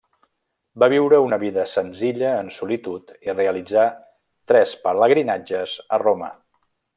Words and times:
Va 0.83 0.87
viure 0.93 1.17
una 1.25 1.37
vida 1.43 1.65
senzilla 1.73 2.31
en 2.45 2.49
solitud 2.57 3.13
i 3.29 3.35
realitzà 3.37 3.85
tres 4.53 4.75
pelegrinatges 4.87 5.77
a 5.99 6.03
Roma. 6.07 6.33